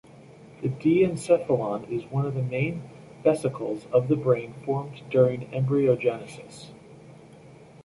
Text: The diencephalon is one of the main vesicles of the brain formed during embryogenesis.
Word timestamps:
The 0.63 0.69
diencephalon 0.69 1.87
is 1.91 2.05
one 2.11 2.25
of 2.25 2.33
the 2.33 2.41
main 2.41 2.89
vesicles 3.21 3.85
of 3.93 4.07
the 4.07 4.15
brain 4.15 4.55
formed 4.65 5.03
during 5.11 5.41
embryogenesis. 5.53 6.71